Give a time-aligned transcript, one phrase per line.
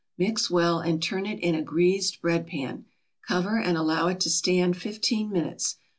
[0.17, 2.85] Mix well, and turn it in a greased bread pan.
[3.27, 5.75] Cover, and allow it to stand fifteen minutes.